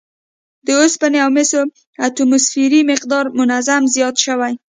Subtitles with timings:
[0.65, 1.61] د اوسپنې او مسو
[2.05, 4.53] اتوموسفیري مقدار منظم زیات شوی